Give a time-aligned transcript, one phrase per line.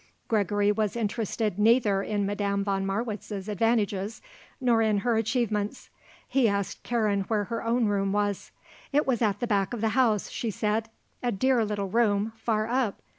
[0.27, 4.19] Gregory was interested neither in Madame von Marwitz's advantages
[4.59, 5.91] nor in her achievements.
[6.27, 8.49] He asked Karen where her own room was.
[8.91, 10.89] It was at the back of the house, she said;
[11.21, 12.99] a dear little room, far up.